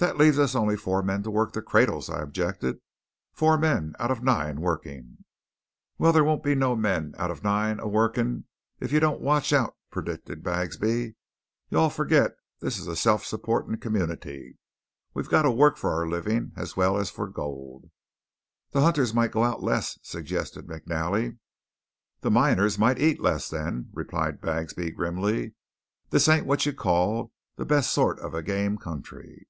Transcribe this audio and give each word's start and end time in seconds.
"That 0.00 0.16
leaves 0.16 0.38
us 0.38 0.54
only 0.54 0.76
four 0.76 1.02
men 1.02 1.24
to 1.24 1.30
work 1.32 1.54
the 1.54 1.60
cradles," 1.60 2.08
I 2.08 2.20
objected. 2.22 2.78
"Four 3.32 3.58
men 3.58 3.96
out 3.98 4.12
of 4.12 4.22
nine 4.22 4.60
working." 4.60 5.24
"Well, 5.98 6.12
thar 6.12 6.22
won't 6.22 6.44
be 6.44 6.54
no 6.54 6.76
men 6.76 7.16
out 7.18 7.32
of 7.32 7.42
nine 7.42 7.80
a 7.80 7.88
workin' 7.88 8.44
if 8.78 8.92
you 8.92 9.00
don't 9.00 9.20
watch 9.20 9.52
out," 9.52 9.74
predicted 9.90 10.44
Bagsby. 10.44 11.16
"You 11.68 11.78
all 11.78 11.90
forgit 11.90 12.36
this 12.60 12.78
is 12.78 12.86
a 12.86 12.94
self 12.94 13.24
supportin' 13.24 13.76
community. 13.80 14.56
We 15.14 15.24
got 15.24 15.42
to 15.42 15.50
work 15.50 15.76
for 15.76 15.90
our 15.92 16.06
living, 16.08 16.52
as 16.54 16.76
well 16.76 16.96
as 16.96 17.10
for 17.10 17.26
gold." 17.26 17.90
"The 18.70 18.82
hunters 18.82 19.12
might 19.12 19.32
go 19.32 19.42
out 19.42 19.64
less," 19.64 19.98
suggested 20.04 20.68
McNally. 20.68 21.38
"The 22.20 22.30
miners 22.30 22.78
might 22.78 23.00
eat 23.00 23.18
less, 23.20 23.48
then," 23.48 23.88
replied 23.92 24.40
Bagsby 24.40 24.92
grimly. 24.92 25.56
"This 26.10 26.28
ain't 26.28 26.46
what 26.46 26.64
you'd 26.66 26.76
call 26.76 27.32
the 27.56 27.64
best 27.64 27.90
sort 27.92 28.20
of 28.20 28.32
a 28.32 28.44
game 28.44 28.76
country." 28.78 29.46